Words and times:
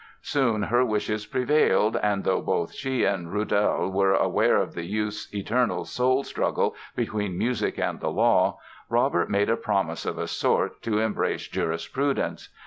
Soon 0.23 0.63
her 0.63 0.83
wishes 0.83 1.27
prevailed 1.27 1.95
and, 1.97 2.23
though 2.23 2.41
both 2.41 2.73
she 2.73 3.03
and 3.03 3.31
Rudel 3.31 3.91
were 3.91 4.15
aware 4.15 4.57
of 4.57 4.73
the 4.73 4.85
youth's 4.87 5.31
"eternal 5.31 5.85
soul 5.85 6.23
struggle" 6.23 6.75
between 6.95 7.37
music 7.37 7.77
and 7.77 7.99
the 7.99 8.09
law, 8.09 8.57
Robert 8.89 9.29
made 9.29 9.51
a 9.51 9.55
promise 9.55 10.07
of 10.07 10.17
a 10.17 10.25
sort 10.25 10.81
to 10.81 10.97
embrace 10.97 11.47
jurisprudence. 11.47 12.49